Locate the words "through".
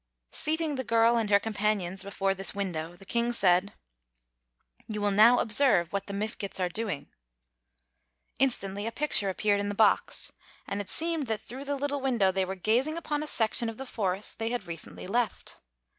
11.41-11.65